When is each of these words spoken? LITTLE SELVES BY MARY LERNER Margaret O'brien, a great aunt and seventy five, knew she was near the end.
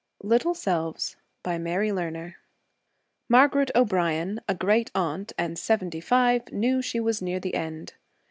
LITTLE 0.23 0.55
SELVES 0.55 1.15
BY 1.43 1.59
MARY 1.59 1.91
LERNER 1.91 2.37
Margaret 3.29 3.69
O'brien, 3.75 4.41
a 4.49 4.55
great 4.55 4.89
aunt 4.95 5.31
and 5.37 5.59
seventy 5.59 6.01
five, 6.01 6.51
knew 6.51 6.81
she 6.81 6.99
was 6.99 7.21
near 7.21 7.39
the 7.39 7.53
end. 7.53 7.93